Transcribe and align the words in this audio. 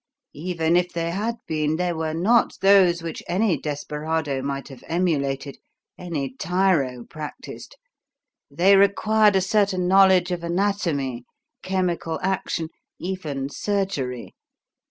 Even 0.33 0.75
if 0.75 0.91
they 0.91 1.11
had 1.11 1.35
been, 1.45 1.75
they 1.75 1.93
were 1.93 2.15
not 2.15 2.57
those 2.59 3.03
which 3.03 3.21
any 3.27 3.55
desperado 3.55 4.41
might 4.41 4.67
have 4.69 4.83
emulated, 4.87 5.59
any 5.95 6.33
tyro 6.39 7.05
practised. 7.07 7.75
They 8.49 8.75
required 8.75 9.35
a 9.35 9.41
certain 9.41 9.87
knowledge 9.87 10.31
of 10.31 10.43
anatomy, 10.43 11.25
chemical 11.61 12.19
action 12.23 12.69
even 12.99 13.49
surgery. 13.49 14.33